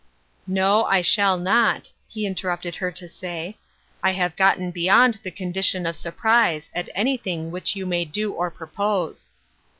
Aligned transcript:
"No, 0.47 0.85
I 0.85 1.03
shall 1.03 1.37
not," 1.37 1.91
he 2.07 2.25
interrupted 2.25 2.75
her 2.77 2.91
to 2.91 3.07
say," 3.07 3.59
I 4.03 4.13
have 4.13 4.35
gotton 4.35 4.71
beyond 4.71 5.19
the 5.21 5.29
condition 5.29 5.85
of 5.85 5.95
surprise 5.95 6.71
at 6.73 6.89
anything 6.95 7.51
which 7.51 7.75
you 7.75 7.85
may 7.85 8.05
do 8.05 8.31
or 8.31 8.49
propose." 8.49 9.29